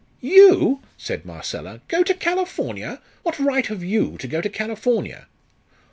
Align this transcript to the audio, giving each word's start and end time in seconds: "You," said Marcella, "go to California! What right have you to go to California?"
"You," 0.19 0.81
said 0.97 1.25
Marcella, 1.27 1.81
"go 1.87 2.01
to 2.01 2.15
California! 2.15 3.01
What 3.21 3.37
right 3.39 3.67
have 3.67 3.83
you 3.83 4.17
to 4.17 4.27
go 4.27 4.41
to 4.41 4.49
California?" 4.49 5.27